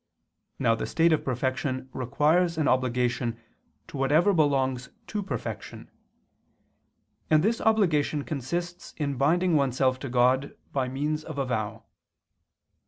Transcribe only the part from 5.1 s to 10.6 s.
perfection: and this obligation consists in binding oneself to God